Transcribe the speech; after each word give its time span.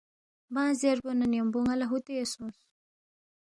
بانگ 0.53 0.75
زیربو 0.79 1.11
نہ 1.19 1.25
یمبو 1.37 1.59
نالا 1.65 1.85
ہوتے 1.91 2.13
سونگ۔ 2.31 2.55